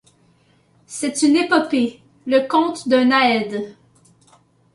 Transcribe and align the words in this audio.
C’est 0.87 1.21
une 1.21 1.35
épopée, 1.35 2.01
le 2.25 2.47
conte 2.47 2.89
d’un 2.89 3.11
aède. 3.11 3.77